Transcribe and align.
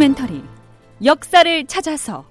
다큐멘터리 0.00 0.42
역사를 1.04 1.66
찾아서 1.66 2.24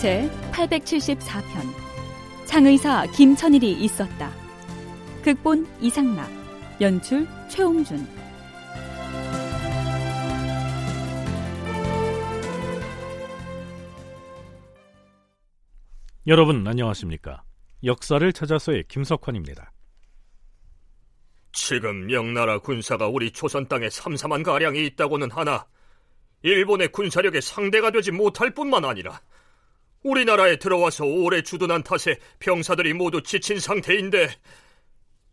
제 0.00 0.30
874편 0.52 1.42
창의사 2.46 3.06
김천일이 3.06 3.72
있었다. 3.72 4.30
극본 5.24 5.66
이상락 5.80 6.30
연출 6.80 7.26
최홍준 7.48 8.19
여러분 16.30 16.64
안녕하십니까? 16.64 17.42
역사를 17.82 18.32
찾아서의 18.32 18.84
김석환입니다. 18.86 19.72
지금 21.50 22.06
명나라 22.06 22.60
군사가 22.60 23.08
우리 23.08 23.32
조선 23.32 23.66
땅에 23.66 23.90
삼삼한 23.90 24.44
가량이 24.44 24.86
있다고는 24.86 25.32
하나 25.32 25.66
일본의 26.42 26.92
군사력에 26.92 27.40
상대가 27.40 27.90
되지 27.90 28.12
못할 28.12 28.54
뿐만 28.54 28.84
아니라 28.84 29.20
우리나라에 30.04 30.54
들어와서 30.54 31.04
오래 31.04 31.42
주둔한 31.42 31.82
탓에 31.82 32.16
병사들이 32.38 32.92
모두 32.94 33.20
지친 33.24 33.58
상태인데 33.58 34.28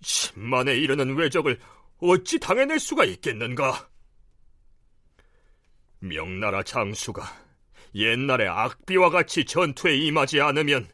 10만에 0.02 0.82
이르는 0.82 1.16
외적을 1.16 1.60
어찌 2.00 2.40
당해낼 2.40 2.80
수가 2.80 3.06
있겠는가? 3.06 3.88
명나라 6.00 6.64
장수가 6.64 7.47
옛날의 7.98 8.48
악비와 8.48 9.10
같이 9.10 9.44
전투에 9.44 9.98
임하지 9.98 10.40
않으면 10.40 10.88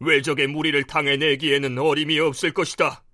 외적의 0.00 0.46
무리를 0.46 0.82
당해내기에는 0.84 1.78
어림이 1.78 2.18
없을 2.18 2.54
것이다. 2.54 3.04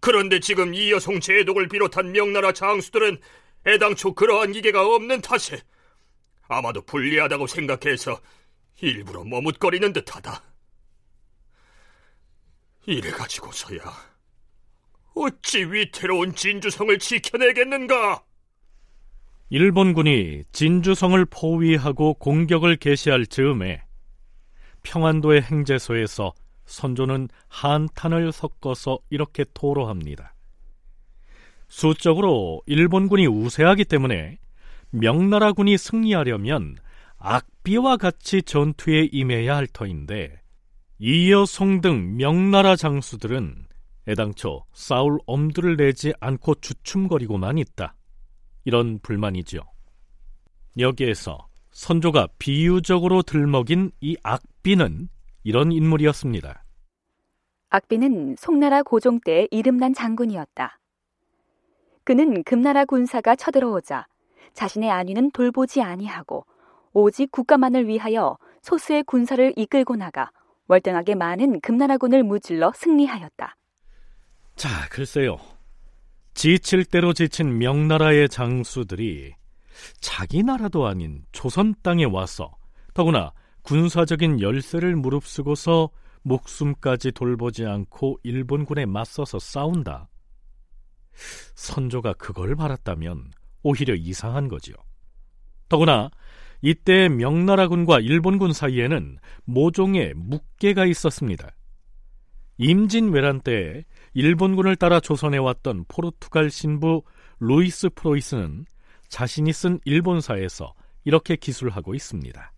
그런데 0.00 0.38
지금 0.38 0.74
이여송 0.74 1.20
제독을 1.20 1.68
비롯한 1.68 2.12
명나라 2.12 2.52
장수들은 2.52 3.18
애당초 3.66 4.14
그러한 4.14 4.52
기계가 4.52 4.86
없는 4.86 5.22
탓에 5.22 5.60
아마도 6.46 6.82
불리하다고 6.82 7.46
생각해서 7.46 8.20
일부러 8.80 9.24
머뭇거리는 9.24 9.92
듯하다. 9.92 10.42
이래 12.86 13.10
가지고서야 13.10 13.80
어찌 15.14 15.64
위태로운 15.64 16.34
진주성을 16.34 16.98
지켜내겠는가? 16.98 18.27
일본군이 19.50 20.44
진주성을 20.52 21.24
포위하고 21.26 22.14
공격을 22.14 22.76
개시할 22.76 23.26
즈음에 23.26 23.82
평안도의 24.82 25.42
행제소에서 25.42 26.34
선조는 26.66 27.28
한탄을 27.48 28.30
섞어서 28.30 28.98
이렇게 29.08 29.44
토로합니다. 29.54 30.34
수적으로 31.68 32.62
일본군이 32.66 33.26
우세하기 33.26 33.86
때문에 33.86 34.38
명나라군이 34.90 35.78
승리하려면 35.78 36.76
악비와 37.18 37.96
같이 37.96 38.42
전투에 38.42 39.08
임해야 39.10 39.56
할 39.56 39.66
터인데 39.66 40.40
이여송 40.98 41.80
등 41.80 42.16
명나라 42.16 42.76
장수들은 42.76 43.66
애당초 44.08 44.64
싸울 44.72 45.18
엄두를 45.26 45.76
내지 45.76 46.12
않고 46.20 46.56
주춤거리고만 46.56 47.58
있다. 47.58 47.94
이런 48.68 48.98
불만이죠. 48.98 49.60
여기에서 50.78 51.48
선조가 51.70 52.28
비유적으로 52.38 53.22
들먹인 53.22 53.92
이 54.02 54.14
악비는 54.22 55.08
이런 55.42 55.72
인물이었습니다. 55.72 56.64
악비는 57.70 58.36
송나라 58.38 58.82
고종 58.82 59.20
때 59.20 59.48
이름난 59.50 59.94
장군이었다. 59.94 60.78
그는 62.04 62.42
금나라 62.42 62.84
군사가 62.84 63.36
쳐들어오자 63.36 64.06
자신의 64.52 64.90
안위는 64.90 65.30
돌보지 65.30 65.80
아니하고 65.80 66.44
오직 66.92 67.32
국가만을 67.32 67.88
위하여 67.88 68.36
소수의 68.60 69.04
군사를 69.04 69.54
이끌고 69.56 69.96
나가 69.96 70.30
월등하게 70.66 71.14
많은 71.14 71.60
금나라군을 71.62 72.22
무질러 72.22 72.72
승리하였다. 72.76 73.56
자, 74.56 74.68
글쎄요. 74.90 75.38
지칠 76.38 76.84
대로 76.84 77.12
지친 77.14 77.58
명나라의 77.58 78.28
장수들이 78.28 79.34
자기 80.00 80.44
나라도 80.44 80.86
아닌 80.86 81.24
조선 81.32 81.74
땅에 81.82 82.04
와서 82.04 82.56
더구나 82.94 83.32
군사적인 83.62 84.40
열세를 84.40 84.94
무릅쓰고서 84.94 85.90
목숨까지 86.22 87.10
돌보지 87.10 87.66
않고 87.66 88.20
일본군에 88.22 88.86
맞서서 88.86 89.40
싸운다. 89.40 90.08
선조가 91.56 92.12
그걸 92.12 92.54
바랐다면 92.54 93.32
오히려 93.64 93.96
이상한 93.96 94.46
거지요. 94.46 94.76
더구나 95.68 96.08
이때 96.62 97.08
명나라군과 97.08 97.98
일본군 97.98 98.52
사이에는 98.52 99.18
모종의 99.44 100.14
묵계가 100.14 100.86
있었습니다. 100.86 101.50
임진왜란 102.58 103.40
때 103.40 103.84
일본군을 104.14 104.76
따라 104.76 105.00
조선에 105.00 105.38
왔던 105.38 105.84
포르투갈 105.88 106.50
신부 106.50 107.02
루이스 107.40 107.90
프로이스는 107.94 108.66
자신이 109.08 109.52
쓴 109.52 109.80
일본사에서 109.84 110.74
이렇게 111.04 111.36
기술하고 111.36 111.94
있습니다. 111.94 112.52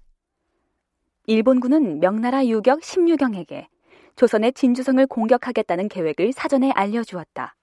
일본군은 1.26 2.00
명나라 2.00 2.46
유격 2.46 2.82
심유경에게 2.82 3.68
조선의 4.16 4.52
진주성을 4.52 5.06
공격하겠다는 5.06 5.88
계획을 5.88 6.32
사전에 6.32 6.70
알려주었다. 6.72 7.54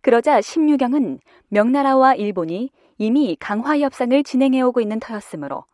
그러자 0.00 0.40
심유경은 0.40 1.20
명나라와 1.48 2.14
일본이 2.14 2.70
이미 2.96 3.36
강화 3.38 3.78
협상을 3.78 4.22
진행해오고 4.24 4.80
있는 4.80 4.98
터였으므로 4.98 5.64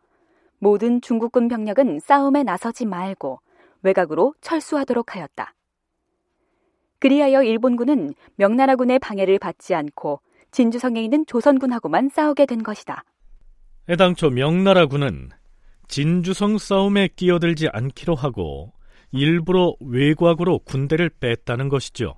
모든 0.59 1.01
중국군 1.01 1.47
병력은 1.47 1.99
싸움에 1.99 2.43
나서지 2.43 2.85
말고 2.85 3.39
외곽으로 3.81 4.33
철수하도록 4.41 5.15
하였다. 5.15 5.53
그리하여 7.05 7.43
일본군은 7.43 8.15
명나라군의 8.37 8.97
방해를 8.97 9.37
받지 9.37 9.75
않고 9.75 10.21
진주성에 10.49 11.03
있는 11.03 11.23
조선군하고만 11.27 12.09
싸우게 12.09 12.47
된 12.47 12.63
것이다. 12.63 13.03
애당초 13.87 14.31
명나라군은 14.31 15.29
진주성 15.87 16.57
싸움에 16.57 17.09
끼어들지 17.15 17.67
않기로 17.71 18.15
하고 18.15 18.73
일부러 19.11 19.75
외곽으로 19.81 20.57
군대를 20.65 21.11
뺐다는 21.19 21.69
것이죠. 21.69 22.15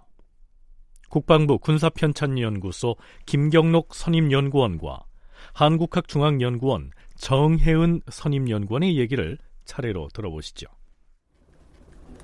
국방부 1.09 1.59
군사편찬연구소 1.59 2.95
김경록 3.25 3.93
선임연구원과 3.93 5.03
한국학중앙연구원 5.51 6.91
정혜은 7.17 8.03
선임연구원의 8.09 8.97
얘기를 8.97 9.37
차례로 9.65 10.07
들어보시죠. 10.13 10.67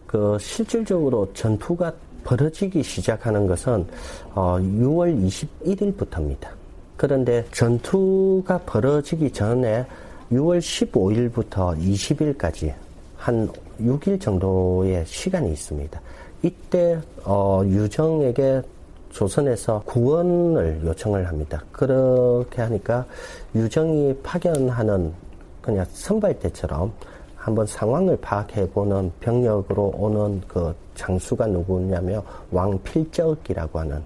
그 0.08 0.38
실질적으로 0.40 1.34
전투가 1.34 1.94
벌어지기 2.24 2.84
시작하는 2.84 3.48
것은 3.48 3.86
6월 4.36 4.36
어, 4.36 5.28
21일부터입니다. 5.28 6.50
그런데 6.98 7.46
전투가 7.52 8.60
벌어지기 8.60 9.32
전에 9.32 9.86
6월 10.32 10.60
15일부터 10.60 11.78
20일까지 11.78 12.74
한 13.18 13.50
6일 13.80 14.20
정도의 14.20 15.06
시간이 15.06 15.52
있습니다. 15.52 16.00
이때 16.44 17.00
어, 17.24 17.62
유정에게 17.66 18.62
조선에서 19.12 19.84
구원을 19.86 20.82
요청을 20.84 21.28
합니다. 21.28 21.64
그렇게 21.72 22.62
하니까 22.64 23.06
유정이 23.56 24.18
파견하는 24.24 25.14
그냥 25.62 25.86
선발대처럼 25.94 26.92
한번 27.44 27.66
상황을 27.66 28.16
파악해보는 28.22 29.12
병력으로 29.20 29.94
오는 29.98 30.42
그 30.48 30.74
장수가 30.96 31.48
누구냐면 31.48 32.24
왕필적이라고 32.52 33.80
하는 33.80 34.02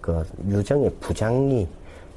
그 0.00 0.24
유정의 0.48 0.90
부장이 0.98 1.68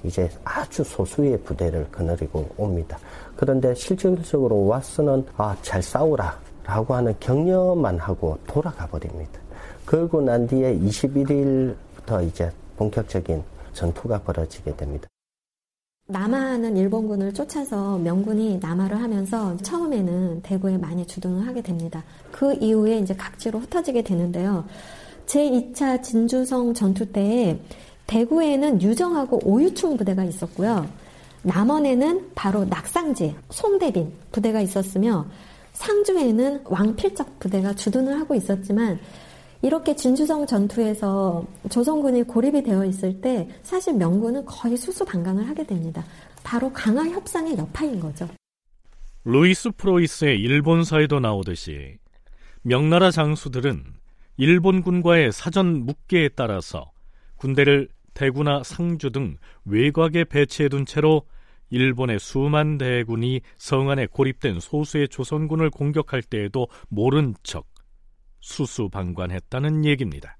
이제 0.05 0.29
아주 0.45 0.81
소수의 0.81 1.37
부대를 1.41 1.91
거느리고 1.91 2.47
옵니다. 2.55 2.97
그런데 3.35 3.75
실질적으로 3.75 4.65
와서는 4.65 5.25
아, 5.35 5.57
잘 5.61 5.83
싸우라 5.83 6.39
라고 6.63 6.95
하는 6.95 7.13
격려만 7.19 7.99
하고 7.99 8.37
돌아가 8.47 8.87
버립니다. 8.87 9.37
그러고 9.85 10.21
난 10.21 10.47
뒤에 10.47 10.77
21일부터 10.79 12.25
이제 12.25 12.49
본격적인 12.77 13.43
전투가 13.73 14.19
벌어지게 14.21 14.73
됩니다. 14.77 15.09
남하는 16.07 16.77
일본군을 16.77 17.33
쫓아서 17.33 17.97
명군이 17.97 18.59
남하를 18.61 19.01
하면서 19.01 19.57
처음에는 19.57 20.43
대구에 20.43 20.77
많이 20.77 21.05
주둔을 21.07 21.47
하게 21.47 21.63
됩니다. 21.63 22.03
그 22.31 22.53
이후에 22.61 22.99
이제 22.99 23.15
각지로 23.15 23.57
흩어지게 23.57 24.03
되는데요. 24.03 24.65
제2차 25.25 26.03
진주성 26.03 26.75
전투 26.75 27.11
때에 27.11 27.59
대구에는 28.05 28.83
유정하고 28.83 29.39
오유충 29.45 29.97
부대가 29.97 30.23
있었고요. 30.23 30.87
남원에는 31.41 32.33
바로 32.35 32.65
낙상지, 32.65 33.35
송대빈 33.49 34.13
부대가 34.31 34.61
있었으며 34.61 35.25
상주에는 35.73 36.65
왕필적 36.65 37.39
부대가 37.39 37.73
주둔을 37.73 38.19
하고 38.19 38.35
있었지만 38.35 38.99
이렇게 39.65 39.95
진주성 39.95 40.45
전투에서 40.45 41.43
조선군이 41.71 42.21
고립이 42.21 42.61
되어 42.61 42.85
있을 42.85 43.19
때 43.19 43.49
사실 43.63 43.95
명군은 43.95 44.45
거의 44.45 44.77
수수방강을 44.77 45.49
하게 45.49 45.65
됩니다. 45.65 46.05
바로 46.43 46.71
강화 46.71 47.03
협상의 47.09 47.57
여파인 47.57 47.99
거죠. 47.99 48.29
루이스 49.23 49.71
프로이스의 49.71 50.39
일본사에도 50.39 51.19
나오듯이 51.19 51.97
명나라 52.61 53.09
장수들은 53.09 53.83
일본군과의 54.37 55.31
사전 55.31 55.83
묵계에 55.87 56.29
따라서 56.35 56.91
군대를 57.37 57.89
대구나 58.13 58.61
상주 58.61 59.09
등 59.09 59.35
외곽에 59.65 60.25
배치해둔 60.25 60.85
채로 60.85 61.23
일본의 61.71 62.19
수만 62.19 62.77
대군이 62.77 63.41
성안에 63.57 64.05
고립된 64.11 64.59
소수의 64.59 65.07
조선군을 65.07 65.71
공격할 65.71 66.21
때에도 66.21 66.67
모른 66.87 67.33
척 67.41 67.65
수수방관했다는 68.45 69.85
얘기입니다. 69.85 70.37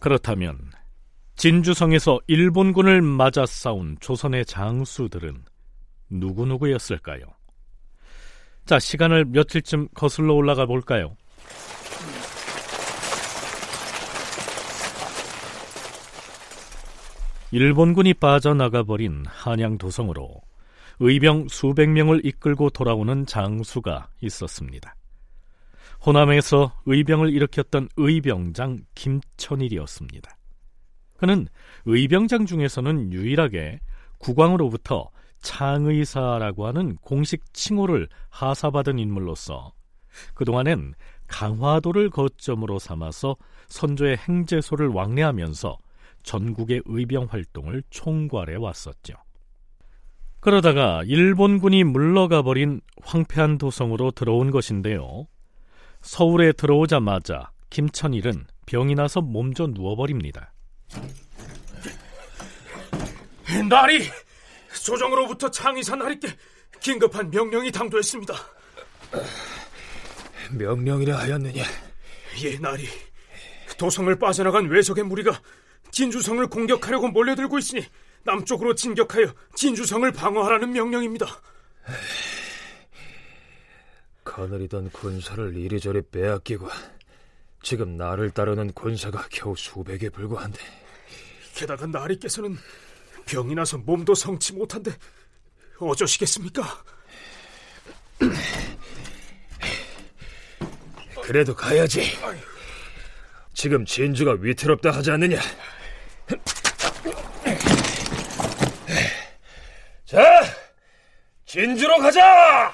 그렇다면 0.00 0.58
진주성에서 1.36 2.20
일본군을 2.26 3.02
맞아 3.02 3.44
싸운 3.44 3.98
조선의 4.00 4.46
장수들은 4.46 5.44
누구누구였을까요? 6.08 7.22
자, 8.64 8.78
시간을 8.78 9.26
며칠쯤 9.26 9.88
거슬러 9.94 10.32
올라가 10.32 10.64
볼까요? 10.64 11.16
일본군이 17.52 18.14
빠져나가 18.14 18.82
버린 18.82 19.24
한양 19.26 19.78
도성으로 19.78 20.40
의병 20.98 21.46
수백 21.48 21.90
명을 21.90 22.24
이끌고 22.26 22.70
돌아오는 22.70 23.24
장수가 23.24 24.08
있었습니다. 24.20 24.96
호남에서 26.04 26.72
의병을 26.86 27.32
일으켰던 27.32 27.88
의병장 27.96 28.80
김천일이었습니다. 28.94 30.36
그는 31.18 31.46
의병장 31.84 32.46
중에서는 32.46 33.12
유일하게 33.12 33.80
국왕으로부터 34.18 35.10
창의사라고 35.40 36.66
하는 36.66 36.96
공식 36.96 37.52
칭호를 37.52 38.08
하사받은 38.30 38.98
인물로서 38.98 39.72
그동안엔 40.34 40.94
강화도를 41.28 42.10
거점으로 42.10 42.78
삼아서 42.78 43.36
선조의 43.68 44.16
행제소를 44.16 44.88
왕래하면서 44.88 45.78
전국의 46.26 46.82
의병 46.84 47.28
활동을 47.30 47.82
총괄해 47.88 48.56
왔었죠. 48.56 49.14
그러다가 50.40 51.02
일본군이 51.06 51.84
물러가 51.84 52.42
버린 52.42 52.80
황폐한 53.02 53.58
도성으로 53.58 54.10
들어온 54.10 54.50
것인데요. 54.50 55.26
서울에 56.02 56.52
들어오자마자 56.52 57.50
김천일은 57.70 58.46
병이 58.66 58.94
나서 58.94 59.20
몸져 59.20 59.68
누워버립니다. 59.68 60.52
나리 63.68 64.02
소정으로부터 64.72 65.50
창의사 65.50 65.96
나리께 65.96 66.28
긴급한 66.80 67.30
명령이 67.30 67.70
당도했습니다. 67.70 68.34
명령이라 70.52 71.18
하였느냐? 71.18 71.62
예, 72.42 72.58
나리. 72.58 72.84
도성을 73.78 74.16
빠져나간 74.18 74.66
외적의 74.66 75.04
무리가 75.04 75.40
진주성을 75.90 76.46
공격하려고 76.48 77.08
몰려들고 77.08 77.58
있으니 77.58 77.84
남쪽으로 78.24 78.74
진격하여 78.74 79.32
진주성을 79.54 80.10
방어하라는 80.12 80.72
명령입니다. 80.72 81.26
거느리던 84.24 84.90
군사를 84.90 85.56
이리저리 85.56 86.02
빼앗기고 86.10 86.68
지금 87.62 87.96
나를 87.96 88.30
따르는 88.30 88.72
군사가 88.72 89.26
겨우 89.30 89.56
수백에 89.56 90.10
불과한데 90.10 90.60
게다가 91.54 91.86
나리께서는 91.86 92.56
병이 93.26 93.54
나서 93.54 93.78
몸도 93.78 94.14
성치 94.14 94.54
못한데 94.54 94.92
어쩌시겠습니까? 95.78 96.84
그래도 101.22 101.54
가야지. 101.54 102.02
지금 103.56 103.86
진주가 103.86 104.36
위태롭다 104.38 104.90
하지 104.90 105.10
않느냐? 105.12 105.38
자, 110.04 110.20
진주로 111.46 111.96
가자! 111.96 112.70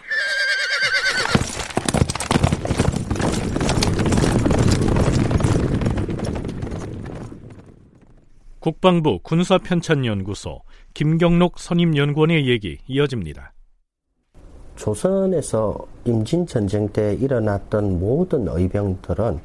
국방부 8.59 9.21
군사편찬연구소 9.23 10.63
김경록 10.95 11.61
선임연구원의 11.61 12.49
얘기 12.49 12.79
이어집니다. 12.89 13.53
조선에서 14.75 15.79
임진전쟁 16.05 16.89
때 16.89 17.15
일어났던 17.15 18.01
모든 18.01 18.49
의병들은 18.49 19.41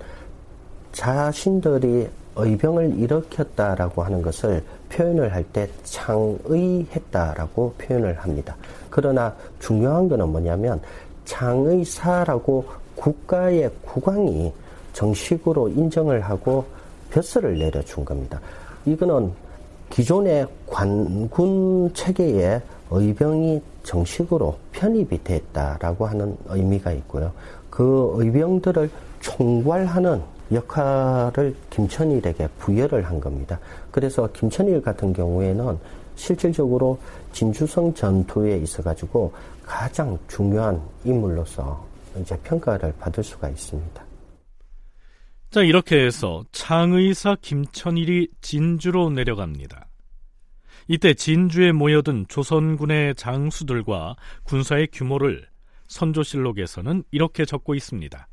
자신들이 0.97 2.09
의병을 2.35 2.97
일으켰다라고 2.97 4.01
하는 4.01 4.19
것을 4.23 4.63
표현을 4.89 5.31
할 5.31 5.44
때 5.53 5.69
창의했다라고 5.83 7.75
표현을 7.77 8.15
합니다. 8.15 8.55
그러나 8.89 9.35
중요한 9.59 10.09
것은 10.09 10.27
뭐냐면 10.27 10.81
창의사라고 11.25 12.65
국가의 12.95 13.69
국왕이 13.83 14.51
정식으로 14.94 15.69
인정을 15.69 16.21
하고 16.21 16.65
벼슬을 17.11 17.59
내려준 17.59 18.03
겁니다. 18.03 18.41
이거는 18.88 19.31
기존의 19.91 20.47
관군 20.65 21.94
체계에 21.94 22.59
의병이 22.89 23.61
정식으로 23.83 24.57
편입이 24.71 25.23
됐다라고 25.23 26.07
하는 26.07 26.35
의미가 26.47 26.92
있고요. 26.94 27.31
그 27.69 28.13
의병들을 28.16 28.89
총괄하는 29.19 30.36
역할을 30.51 31.56
김천일에게 31.69 32.47
부여를 32.59 33.06
한 33.06 33.19
겁니다. 33.19 33.59
그래서 33.92 34.27
김천일 34.33 34.81
같은 34.81 35.13
경우에는 35.13 35.77
실질적으로 36.16 36.99
진주성 37.31 37.94
전투에 37.94 38.57
있어 38.57 38.81
가지고 38.81 39.33
가장 39.63 40.18
중요한 40.27 40.81
인물로서 41.04 41.85
이제 42.19 42.37
평가를 42.44 42.94
받을 42.99 43.23
수가 43.23 43.49
있습니다. 43.49 44.06
자, 45.49 45.61
이렇게 45.63 46.06
해서 46.06 46.44
창의사 46.51 47.37
김천일이 47.42 48.30
진주로 48.42 49.09
내려갑니다. 49.09 49.87
이때 50.89 51.13
진주에 51.13 51.73
모여든 51.73 52.25
조선군의 52.27 53.16
장수들과 53.16 54.16
군사의 54.44 54.87
규모를 54.92 55.47
선조실록에서는 55.87 57.04
이렇게 57.11 57.45
적고 57.45 57.75
있습니다. 57.75 58.27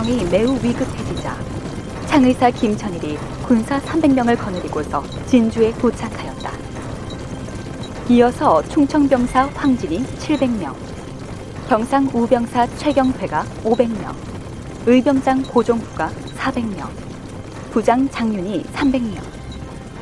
상황이 0.00 0.24
매우 0.30 0.54
위급해지자 0.54 1.36
창의사 2.06 2.50
김천일이 2.50 3.18
군사 3.46 3.78
300명을 3.80 4.38
거느리고서 4.38 5.02
진주에 5.26 5.72
도착하였다. 5.74 6.50
이어서 8.08 8.62
충청병사 8.68 9.50
황진이 9.54 10.02
700명, 10.18 10.74
경상 11.68 12.08
우병사 12.14 12.66
최경회가 12.78 13.44
500명, 13.62 14.14
의병장 14.86 15.42
고종부가 15.42 16.10
400명, 16.38 16.88
부장 17.70 18.08
장윤이 18.08 18.64
300명, 18.72 19.20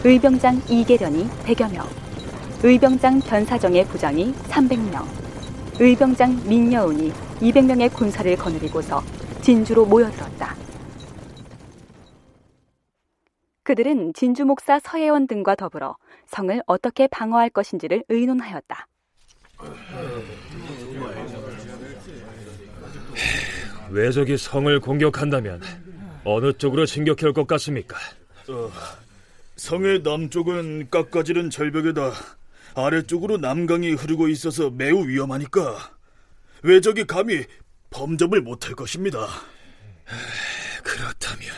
의병장 0.04 0.62
이계련이 0.68 1.28
100여 1.44 1.72
명, 1.72 1.84
의병장 2.62 3.20
변사정의 3.22 3.84
부장이 3.86 4.32
300명, 4.48 5.04
의병장 5.80 6.42
민여운이 6.44 7.12
200명의 7.40 7.92
군사를 7.92 8.36
거느리고서 8.36 9.02
진주로 9.48 9.86
모여들었다. 9.86 10.54
그들은 13.62 14.12
진주 14.12 14.44
목사 14.44 14.78
서혜원 14.78 15.26
등과 15.26 15.54
더불어 15.54 15.96
성을 16.26 16.62
어떻게 16.66 17.06
방어할 17.06 17.48
것인지를 17.48 18.04
의논하였다. 18.10 18.86
외적이 23.88 24.36
성을 24.36 24.80
공격한다면 24.80 25.62
어느 26.24 26.52
쪽으로 26.52 26.84
진격할 26.84 27.32
것 27.32 27.46
같습니까? 27.46 27.96
어, 28.50 28.70
성의 29.56 30.02
남쪽은 30.02 30.90
깎아지른 30.90 31.48
절벽에다 31.48 32.12
아래쪽으로 32.74 33.38
남강이 33.38 33.92
흐르고 33.92 34.28
있어서 34.28 34.68
매우 34.68 35.08
위험하니까 35.08 35.96
외적이 36.62 37.06
감히 37.06 37.46
범접을 37.90 38.42
못할 38.42 38.74
것입니다. 38.74 39.26
그렇다면 40.82 41.54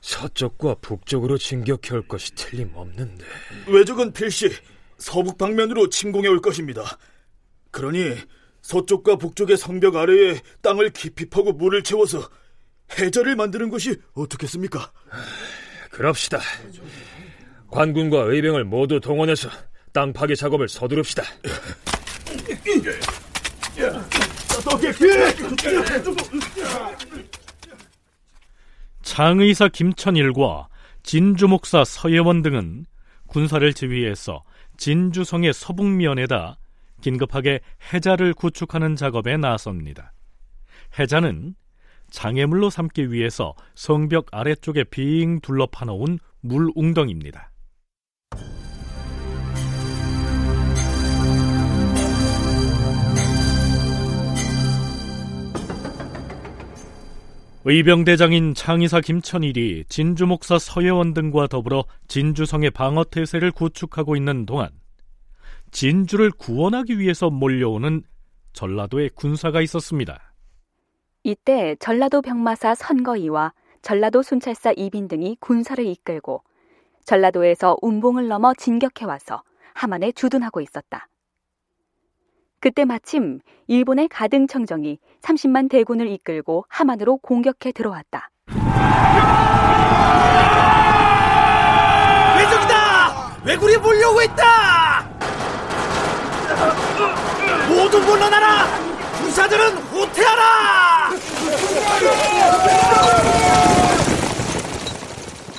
서쪽과 0.00 0.76
북쪽으로 0.76 1.38
진격해 1.38 1.94
올 1.94 2.06
것이 2.06 2.34
틀림없는데 2.34 3.24
외적은 3.68 4.12
필시 4.12 4.50
서북 4.98 5.38
방면으로 5.38 5.88
침공해 5.88 6.28
올 6.28 6.40
것입니다. 6.40 6.98
그러니 7.70 8.14
서쪽과 8.62 9.16
북쪽의 9.16 9.56
성벽 9.56 9.96
아래에 9.96 10.40
땅을 10.62 10.90
깊이 10.90 11.28
파고 11.28 11.52
물을 11.52 11.82
채워서 11.82 12.28
해저를 12.98 13.36
만드는 13.36 13.70
것이 13.70 13.96
어떻겠습니까? 14.14 14.92
그럽시다. 15.90 16.40
관군과 17.70 18.24
의병을 18.24 18.64
모두 18.64 19.00
동원해서 19.00 19.48
땅 19.92 20.12
파괴 20.12 20.34
작업을 20.34 20.68
서두릅시다. 20.68 21.24
장의사 29.02 29.68
김천일과 29.68 30.68
진주 31.02 31.46
목사 31.46 31.84
서예원 31.84 32.42
등은 32.42 32.86
군사를 33.26 33.72
지휘해서 33.72 34.42
진주성의 34.76 35.52
서북면에다 35.52 36.56
긴급하게 37.00 37.60
해자를 37.92 38.32
구축하는 38.34 38.96
작업에 38.96 39.36
나섭니다. 39.36 40.12
해자는 40.98 41.54
장애물로 42.10 42.70
삼기 42.70 43.12
위해서 43.12 43.54
성벽 43.74 44.26
아래쪽에 44.32 44.84
빙 44.84 45.40
둘러 45.40 45.66
파놓은 45.66 46.18
물웅덩입니다. 46.40 47.50
의병대장인 57.66 58.52
창의사 58.52 59.00
김천일이 59.00 59.86
진주 59.88 60.26
목사 60.26 60.58
서예원 60.58 61.14
등과 61.14 61.46
더불어 61.46 61.86
진주성의 62.08 62.70
방어 62.72 63.04
태세를 63.04 63.52
구축하고 63.52 64.16
있는 64.16 64.44
동안 64.44 64.68
진주를 65.70 66.30
구원하기 66.32 66.98
위해서 66.98 67.30
몰려오는 67.30 68.02
전라도의 68.52 69.12
군사가 69.14 69.62
있었습니다. 69.62 70.34
이때 71.22 71.74
전라도 71.80 72.20
병마사 72.20 72.74
선거이와 72.74 73.54
전라도 73.80 74.22
순찰사 74.22 74.74
이빈 74.76 75.08
등이 75.08 75.38
군사를 75.40 75.82
이끌고 75.86 76.42
전라도에서 77.06 77.78
운봉을 77.80 78.28
넘어 78.28 78.52
진격해 78.52 79.06
와서 79.06 79.42
함안에 79.72 80.12
주둔하고 80.12 80.60
있었다. 80.60 81.08
그때 82.64 82.86
마침 82.86 83.40
일본의 83.66 84.08
가등청정이 84.08 84.98
30만 85.20 85.68
대군을 85.68 86.08
이끌고 86.08 86.64
함안으로 86.70 87.18
공격해 87.18 87.72
들어왔다. 87.72 88.30
외적이다! 92.38 93.42
왜군이 93.44 93.76
몰려오고 93.76 94.22
있다! 94.22 95.02
모두 97.68 98.00
물러나라! 98.00 98.64
군사들은 99.18 99.76
후퇴하라! 99.76 101.10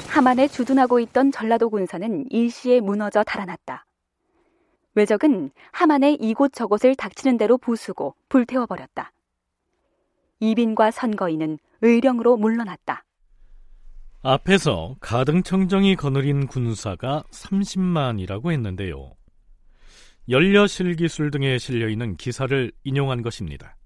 함안에 0.07 0.47
주둔하고 0.47 0.99
있던 1.01 1.31
전라도 1.31 1.69
군사는 1.69 2.25
일시에 2.31 2.79
무너져 2.79 3.23
달아났다. 3.23 3.85
외적은 4.95 5.51
함안에 5.71 6.13
이곳저곳을 6.13 6.95
닥치는 6.95 7.37
대로 7.37 7.57
부수고 7.57 8.15
불태워버렸다. 8.29 9.11
이빈과 10.39 10.91
선거인은 10.91 11.59
의령으로 11.81 12.37
물러났다. 12.37 13.03
앞에서 14.21 14.95
가등청정이 15.01 15.95
거느린 15.95 16.47
군사가 16.47 17.23
30만이라고 17.31 18.51
했는데요. 18.51 19.11
연려실 20.29 20.95
기술 20.95 21.29
등에 21.29 21.59
실려있는 21.59 22.15
기사를 22.15 22.71
인용한 22.83 23.21
것입니다. 23.21 23.77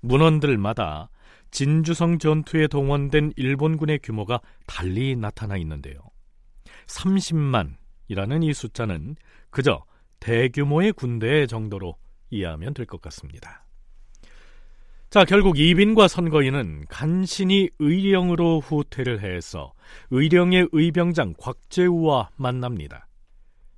문헌들마다 0.00 1.10
진주성 1.50 2.18
전투에 2.18 2.68
동원된 2.68 3.32
일본군의 3.36 3.98
규모가 4.02 4.40
달리 4.66 5.14
나타나 5.16 5.56
있는데요. 5.58 5.98
30만이라는 6.86 8.44
이 8.44 8.54
숫자는 8.54 9.16
그저 9.50 9.84
대규모의 10.20 10.92
군대 10.92 11.46
정도로 11.46 11.96
이해하면 12.30 12.74
될 12.74 12.86
것 12.86 13.00
같습니다. 13.02 13.64
자, 15.08 15.24
결국 15.24 15.58
이빈과 15.58 16.08
선거인은 16.08 16.86
간신히 16.88 17.70
의령으로 17.78 18.60
후퇴를 18.60 19.20
해서 19.22 19.72
의령의 20.10 20.68
의병장 20.72 21.34
곽재우와 21.38 22.30
만납니다. 22.36 23.06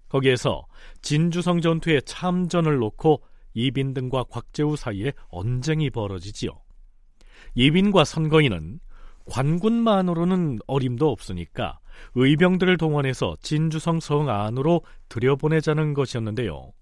거기에서 0.08 0.66
진주성 1.02 1.60
전투의 1.60 2.02
참전을 2.06 2.78
놓고 2.78 3.22
이빈 3.52 3.92
등과 3.92 4.24
곽재우 4.24 4.76
사이에 4.76 5.12
언쟁이 5.28 5.90
벌어지지요. 5.90 6.50
이빈과 7.54 8.04
선거인은 8.04 8.80
관군만으로는 9.30 10.58
어림도 10.66 11.10
없으니까 11.10 11.78
의병들을 12.14 12.76
동원해서 12.76 13.36
진주성 13.42 14.00
성 14.00 14.28
안으로 14.28 14.82
들여보내자는 15.08 15.94
것이었는데요. 15.94 16.72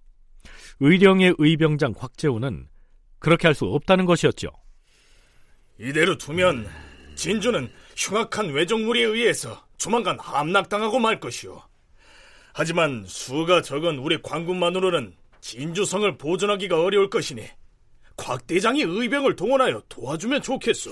의령의 0.80 1.34
의병장 1.38 1.94
곽재우는 1.94 2.68
그렇게 3.18 3.48
할 3.48 3.54
수 3.54 3.64
없다는 3.64 4.04
것이었죠. 4.04 4.48
이대로 5.78 6.16
두면 6.16 6.68
진주는 7.14 7.70
흉악한 7.96 8.50
외적무리에 8.50 9.04
의해서 9.04 9.64
조만간 9.78 10.18
함락당하고 10.20 10.98
말 10.98 11.18
것이오. 11.18 11.60
하지만 12.52 13.04
수가 13.06 13.62
적은 13.62 13.98
우리 13.98 14.20
관군만으로는 14.22 15.14
진주성을 15.40 16.16
보존하기가 16.18 16.82
어려울 16.82 17.10
것이니 17.10 17.42
곽 18.16 18.46
대장이 18.46 18.82
의병을 18.82 19.36
동원하여 19.36 19.82
도와주면 19.88 20.42
좋겠소. 20.42 20.90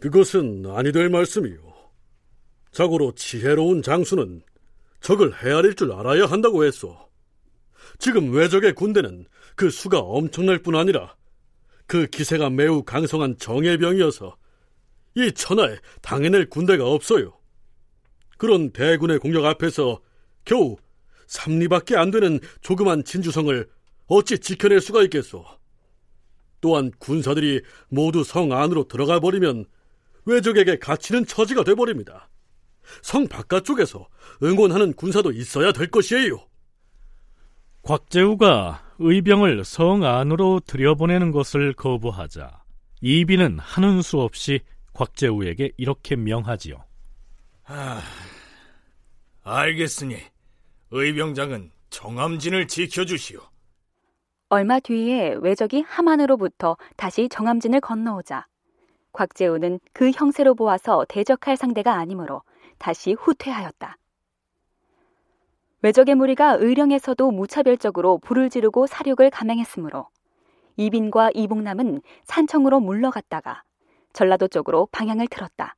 그것은 0.00 0.64
아니 0.66 0.92
될 0.92 1.08
말씀이요. 1.08 1.74
자고로 2.72 3.12
지혜로운 3.14 3.82
장수는 3.82 4.42
적을 5.00 5.42
헤아릴 5.42 5.74
줄 5.74 5.92
알아야 5.92 6.26
한다고 6.26 6.64
했소. 6.64 6.96
지금 7.98 8.32
외적의 8.34 8.74
군대는 8.74 9.26
그 9.54 9.70
수가 9.70 10.00
엄청날 10.00 10.58
뿐 10.58 10.76
아니라 10.76 11.16
그 11.86 12.06
기세가 12.06 12.50
매우 12.50 12.82
강성한 12.82 13.38
정예병이어서 13.38 14.36
이 15.14 15.32
천하에 15.32 15.78
당해낼 16.02 16.50
군대가 16.50 16.86
없어요. 16.86 17.32
그런 18.36 18.70
대군의 18.70 19.18
공격 19.18 19.44
앞에서 19.46 20.00
겨우 20.44 20.76
삼리밖에 21.26 21.96
안 21.96 22.10
되는 22.10 22.38
조그만 22.60 23.02
진주성을 23.02 23.68
어찌 24.08 24.38
지켜낼 24.38 24.80
수가 24.80 25.02
있겠소? 25.04 25.44
또한 26.60 26.90
군사들이 26.98 27.62
모두 27.88 28.24
성 28.24 28.52
안으로 28.52 28.88
들어가 28.88 29.20
버리면 29.20 29.64
외적에게 30.26 30.78
갇히는 30.78 31.24
처지가 31.24 31.64
돼버립니다. 31.64 32.28
성 33.02 33.26
바깥쪽에서 33.26 34.06
응원하는 34.42 34.92
군사도 34.92 35.32
있어야 35.32 35.72
될 35.72 35.90
것이에요. 35.90 36.46
곽재우가 37.82 38.82
의병을 38.98 39.64
성 39.64 40.04
안으로 40.04 40.60
들여보내는 40.66 41.30
것을 41.30 41.72
거부하자 41.72 42.62
이비는 43.00 43.58
하는 43.58 44.02
수 44.02 44.20
없이 44.20 44.60
곽재우에게 44.92 45.72
이렇게 45.76 46.16
명하지요. 46.16 46.84
아, 47.64 48.00
알겠으니 49.42 50.16
의병장은 50.90 51.70
정암진을 51.90 52.68
지켜주시오. 52.68 53.40
얼마 54.48 54.80
뒤에 54.80 55.34
외적이 55.40 55.82
함안으로부터 55.82 56.76
다시 56.96 57.28
정암진을 57.28 57.80
건너오자 57.80 58.46
곽재우는 59.16 59.80
그 59.92 60.10
형세로 60.10 60.54
보아서 60.54 61.04
대적할 61.08 61.56
상대가 61.56 61.94
아니므로 61.94 62.42
다시 62.78 63.14
후퇴하였다. 63.14 63.96
외적의 65.82 66.14
무리가 66.14 66.52
의령에서도 66.54 67.30
무차별적으로 67.30 68.18
불을 68.18 68.50
지르고 68.50 68.86
사륙을 68.86 69.30
감행했으므로 69.30 70.08
이빈과 70.76 71.30
이봉남은 71.34 72.02
산청으로 72.24 72.80
물러갔다가 72.80 73.62
전라도 74.12 74.48
쪽으로 74.48 74.88
방향을 74.92 75.28
틀었다. 75.28 75.76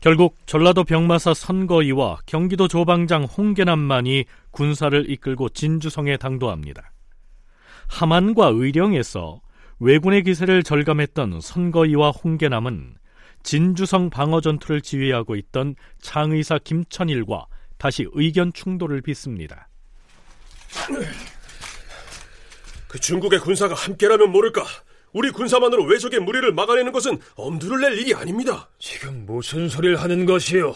결국 0.00 0.36
전라도 0.46 0.84
병마사 0.84 1.34
선거이와 1.34 2.18
경기도 2.24 2.68
조방장 2.68 3.24
홍계남만이 3.24 4.26
군사를 4.50 5.10
이끌고 5.10 5.48
진주성에 5.48 6.16
당도합니다. 6.18 6.92
함안과 7.88 8.48
의령에서 8.54 9.40
왜군의 9.80 10.22
기세를 10.22 10.62
절감했던 10.62 11.40
선거이와 11.40 12.10
홍계남은 12.10 12.94
진주성 13.42 14.10
방어 14.10 14.40
전투를 14.40 14.82
지휘하고 14.82 15.36
있던 15.36 15.74
창의사 16.00 16.58
김천일과 16.58 17.46
다시 17.76 18.06
의견 18.12 18.52
충돌을 18.52 19.00
빚습니다. 19.02 19.68
그 22.88 22.98
중국의 23.00 23.40
군사가 23.40 23.74
함께라면 23.74 24.30
모를까. 24.30 24.64
우리 25.12 25.30
군사만으로 25.30 25.84
외적의 25.84 26.20
무리를 26.20 26.52
막아내는 26.52 26.92
것은 26.92 27.18
엄두를 27.34 27.80
낼 27.80 27.98
일이 27.98 28.14
아닙니다. 28.14 28.68
지금 28.78 29.24
무슨 29.26 29.68
소리를 29.68 29.96
하는 29.96 30.26
것이요? 30.26 30.74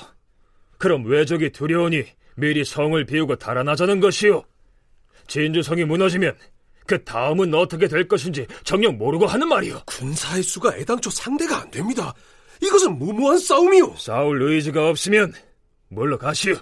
그럼 0.79 1.05
외적이 1.07 1.51
두려우니 1.51 2.05
미리 2.37 2.65
성을 2.65 3.05
비우고 3.05 3.37
달아나자는 3.37 4.01
것이요? 4.01 4.43
진주성이 5.27 5.85
무너지면 5.85 6.37
그 6.87 7.03
다음은 7.05 7.55
어떻게 7.55 7.89
될 7.89 8.09
것인지 8.09 8.47
정녕 8.65 8.99
모르고 8.99 9.27
하는 9.27 9.49
말이오. 9.49 9.83
군사의 9.87 10.43
수가 10.43 10.77
애당초 10.77 11.11
상대가 11.11 11.61
안 11.61 11.71
됩니다. 11.71 12.13
이것은 12.61 12.99
무모한 12.99 13.39
싸움이오. 13.39 13.95
싸울 13.97 14.43
의지가 14.43 14.89
없으면 14.89 15.33
물러가시오. 15.89 16.57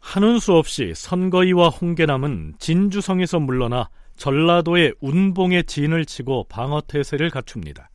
하는 0.00 0.38
수 0.38 0.54
없이 0.54 0.92
선거이와 0.96 1.68
홍계남은 1.68 2.54
진주성에서 2.58 3.38
물러나 3.38 3.90
전라도의 4.20 4.92
운봉에 5.00 5.62
진을 5.62 6.04
치고 6.04 6.44
방어태세를 6.50 7.30
갖춥니다. 7.30 7.90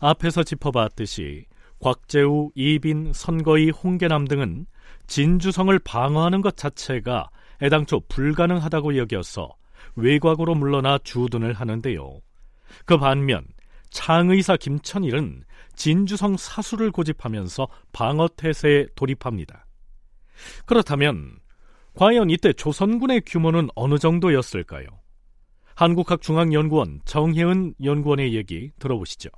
앞에서 0.00 0.42
짚어봤듯이 0.42 1.46
곽재우, 1.78 2.50
이빈, 2.56 3.12
선거이, 3.14 3.70
홍계남 3.70 4.26
등은 4.26 4.66
진주성을 5.06 5.78
방어하는 5.78 6.40
것 6.40 6.56
자체가 6.56 7.30
애당초 7.62 8.00
불가능하다고 8.08 8.96
여겨서 8.96 9.54
외곽으로 9.94 10.56
물러나 10.56 10.98
주둔을 10.98 11.52
하는데요. 11.52 12.20
그 12.84 12.98
반면 12.98 13.46
창의사 13.90 14.56
김천일은 14.56 15.44
진주성 15.76 16.36
사수를 16.36 16.90
고집하면서 16.90 17.68
방어태세에 17.92 18.88
돌입합니다. 18.96 19.66
그렇다면 20.66 21.38
과연 21.94 22.28
이때 22.28 22.52
조선군의 22.52 23.22
규모는 23.24 23.68
어느 23.76 23.98
정도였을까요? 23.98 24.88
한국학중앙연구원 25.78 27.02
정혜은 27.04 27.74
연구원의 27.84 28.34
얘기 28.34 28.72
들어보시죠. 28.80 29.28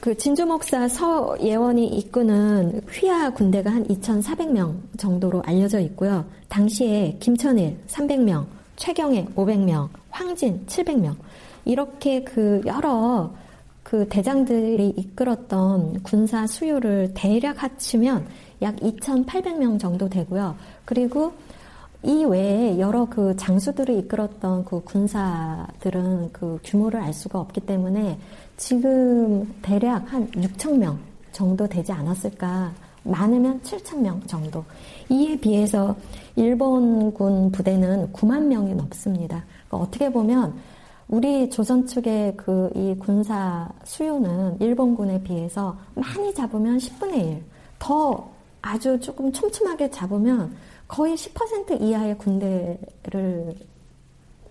그 0.00 0.16
진주 0.16 0.46
목사 0.46 0.88
서예원이 0.88 1.86
이끄는 1.98 2.80
휘하 2.88 3.28
군대가 3.28 3.70
한 3.70 3.86
2,400명 3.86 4.74
정도로 4.96 5.42
알려져 5.44 5.80
있고요. 5.80 6.24
당시에 6.48 7.18
김천일 7.20 7.76
300명, 7.88 8.46
최경애 8.76 9.26
500명, 9.34 9.90
황진 10.08 10.64
700명 10.64 11.14
이렇게 11.66 12.24
그 12.24 12.62
여러 12.64 13.30
그 13.82 14.08
대장들이 14.08 14.94
이끌었던 14.96 16.02
군사 16.02 16.46
수요를 16.46 17.12
대략 17.12 17.62
합치면 17.62 18.26
약 18.62 18.76
2,800명 18.76 19.78
정도 19.78 20.08
되고요. 20.08 20.56
그리고 20.86 21.34
이 22.02 22.24
외에 22.24 22.78
여러 22.78 23.06
그 23.06 23.34
장수들을 23.36 23.96
이끌었던 23.98 24.64
그 24.64 24.80
군사들은 24.84 26.30
그 26.32 26.58
규모를 26.64 27.00
알 27.00 27.12
수가 27.12 27.40
없기 27.40 27.60
때문에 27.62 28.18
지금 28.56 29.52
대략 29.62 30.12
한 30.12 30.30
6천 30.30 30.78
명 30.78 30.98
정도 31.32 31.66
되지 31.66 31.92
않았을까. 31.92 32.72
많으면 33.02 33.60
7천 33.62 34.00
명 34.00 34.20
정도. 34.26 34.64
이에 35.08 35.38
비해서 35.38 35.94
일본군 36.34 37.52
부대는 37.52 38.12
9만 38.12 38.46
명이 38.46 38.74
넘습니다. 38.74 39.44
그러니까 39.68 39.76
어떻게 39.76 40.10
보면 40.10 40.54
우리 41.08 41.48
조선 41.50 41.86
측의 41.86 42.36
그 42.36 42.70
이 42.74 42.94
군사 42.98 43.68
수요는 43.84 44.56
일본군에 44.60 45.22
비해서 45.22 45.76
많이 45.94 46.34
잡으면 46.34 46.78
10분의 46.78 47.14
1, 47.16 47.44
더 47.78 48.28
아주 48.60 48.98
조금 48.98 49.32
촘촘하게 49.32 49.90
잡으면 49.90 50.56
거의 50.88 51.14
10% 51.14 51.80
이하의 51.80 52.16
군대를 52.18 53.54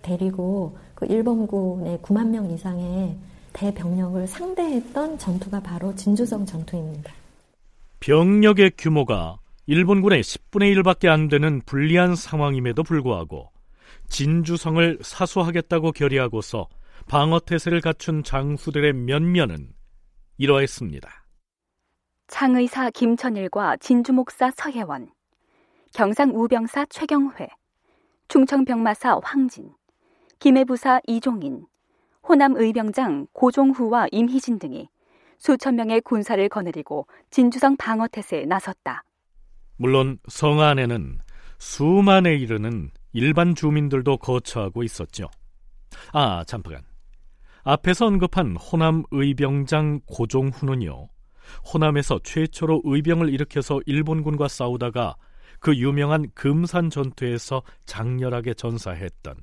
데리고 0.02 0.78
그 0.94 1.06
일본군의 1.06 1.98
9만 1.98 2.28
명 2.28 2.50
이상의 2.50 3.16
대병력을 3.52 4.26
상대했던 4.26 5.18
전투가 5.18 5.60
바로 5.60 5.94
진주성 5.94 6.44
전투입니다. 6.44 7.12
병력의 8.00 8.72
규모가 8.76 9.38
일본군의 9.66 10.22
10분의 10.22 10.76
1밖에 10.76 11.08
안 11.08 11.28
되는 11.28 11.60
불리한 11.62 12.14
상황임에도 12.14 12.82
불구하고 12.82 13.50
진주성을 14.08 14.98
사수하겠다고 15.02 15.92
결의하고서 15.92 16.68
방어태세를 17.08 17.80
갖춘 17.80 18.22
장수들의 18.22 18.92
면면은 18.92 19.72
이러했습니다. 20.38 21.08
창의사 22.28 22.90
김천일과 22.90 23.76
진주목사 23.78 24.50
서혜원, 24.50 25.08
경상우병사 25.94 26.86
최경회, 26.86 27.48
충청병마사 28.28 29.20
황진, 29.22 29.70
김해부사 30.38 31.00
이종인, 31.06 31.66
호남의병장 32.28 33.28
고종후와 33.32 34.08
임희진 34.10 34.58
등이 34.58 34.88
수천 35.38 35.76
명의 35.76 36.00
군사를 36.00 36.48
거느리고 36.48 37.06
진주성 37.30 37.76
방어태세에 37.76 38.46
나섰다. 38.46 39.04
물론 39.76 40.18
성 40.28 40.60
안에는 40.60 41.18
수만에 41.58 42.34
이르는 42.34 42.90
일반 43.12 43.54
주민들도 43.54 44.18
거처하고 44.18 44.82
있었죠. 44.82 45.28
아, 46.12 46.44
잠깐. 46.46 46.82
앞에서 47.62 48.06
언급한 48.06 48.56
호남 48.56 49.04
의병장 49.10 50.00
고종후는요. 50.06 51.08
호남에서 51.72 52.20
최초로 52.22 52.82
의병을 52.84 53.32
일으켜서 53.32 53.80
일본군과 53.86 54.48
싸우다가 54.48 55.16
그 55.60 55.76
유명한 55.76 56.30
금산 56.34 56.90
전투에서 56.90 57.62
장렬하게 57.84 58.54
전사했던 58.54 59.36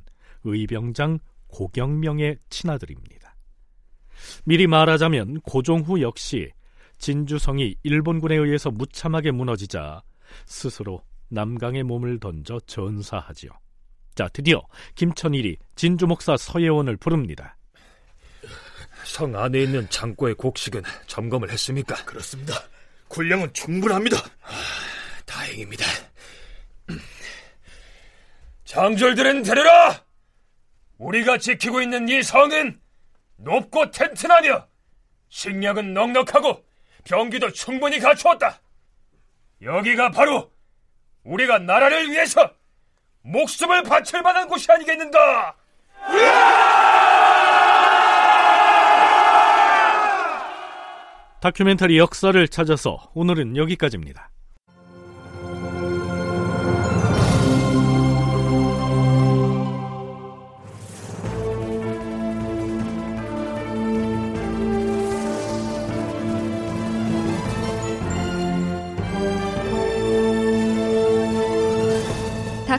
의병장 0.43 1.19
고경명의 1.47 2.37
친아들입니다. 2.49 3.35
미리 4.45 4.67
말하자면 4.67 5.41
고종후 5.41 6.01
역시 6.01 6.51
진주성이 6.97 7.75
일본군에 7.83 8.35
의해서 8.35 8.71
무참하게 8.71 9.31
무너지자 9.31 10.01
스스로 10.45 11.03
남강에 11.29 11.83
몸을 11.83 12.19
던져 12.19 12.59
전사하지요. 12.65 13.51
자, 14.15 14.27
드디어 14.29 14.61
김천일이 14.95 15.57
진주 15.75 16.07
목사 16.07 16.37
서예원을 16.37 16.97
부릅니다. 16.97 17.57
성 19.05 19.35
안에 19.35 19.63
있는 19.63 19.89
창고의 19.89 20.35
곡식은 20.35 20.83
점검을 21.07 21.51
했습니까? 21.51 21.95
그렇습니다. 22.05 22.53
군량은 23.07 23.51
충분합니다. 23.53 24.17
아, 24.17 24.51
다행입니다. 25.25 25.85
장졸들은 28.73 29.43
데려라! 29.43 30.03
우리가 30.97 31.37
지키고 31.37 31.79
있는 31.83 32.09
이 32.09 32.23
성은 32.23 32.81
높고 33.37 33.91
튼튼하며 33.91 34.67
식량은 35.29 35.93
넉넉하고 35.93 36.65
병기도 37.03 37.51
충분히 37.51 37.99
갖추었다. 37.99 38.59
여기가 39.61 40.09
바로 40.09 40.51
우리가 41.23 41.59
나라를 41.59 42.09
위해서 42.09 42.51
목숨을 43.21 43.83
바칠 43.83 44.23
만한 44.23 44.47
곳이 44.47 44.71
아니겠는가? 44.71 45.55
다큐멘터리 51.41 51.99
역사를 51.99 52.47
찾아서 52.47 53.11
오늘은 53.13 53.55
여기까지입니다. 53.55 54.31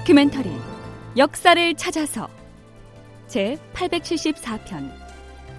다큐멘터리 0.05 0.51
역사를 1.17 1.75
찾아서 1.77 2.29
제 3.27 3.57
874편 3.73 4.93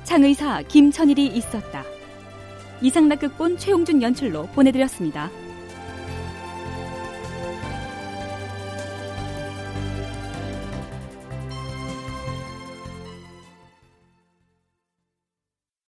창의사 0.03 0.61
김천일이 0.67 1.25
있었다. 1.25 1.83
이상락 2.79 3.21
극본 3.21 3.57
최용준 3.57 4.03
연출로 4.03 4.45
보내드렸습니다. 4.53 5.31